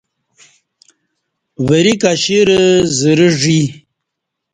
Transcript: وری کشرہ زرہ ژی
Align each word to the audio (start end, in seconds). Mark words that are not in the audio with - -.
وری 1.67 1.93
کشرہ 2.01 2.61
زرہ 2.97 3.27
ژی 3.39 3.59